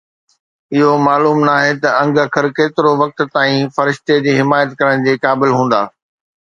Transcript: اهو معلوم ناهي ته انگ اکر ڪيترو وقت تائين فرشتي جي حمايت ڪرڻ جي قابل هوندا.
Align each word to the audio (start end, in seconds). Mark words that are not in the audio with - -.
اهو 0.75 0.91
معلوم 1.07 1.39
ناهي 1.47 1.73
ته 1.81 1.89
انگ 2.01 2.13
اکر 2.25 2.45
ڪيترو 2.57 2.91
وقت 3.01 3.19
تائين 3.33 3.63
فرشتي 3.75 4.15
جي 4.25 4.31
حمايت 4.39 4.69
ڪرڻ 4.79 5.07
جي 5.07 5.13
قابل 5.25 5.49
هوندا. 5.57 5.81